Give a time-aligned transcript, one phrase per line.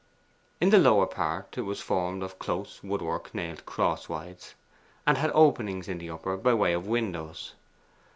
[0.59, 4.55] In the lower part it was formed of close wood work nailed crosswise,
[5.05, 7.53] and had openings in the upper by way of windows.